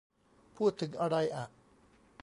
[0.57, 1.45] พูดถึงไรอะ